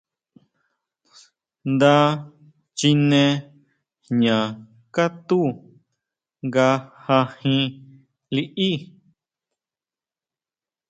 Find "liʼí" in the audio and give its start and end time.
8.35-8.69